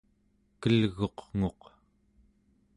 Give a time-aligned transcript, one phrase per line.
[0.61, 1.61] kelguq'nguq